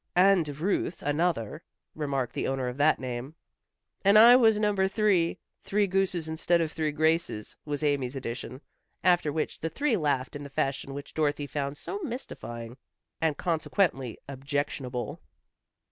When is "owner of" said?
2.47-2.77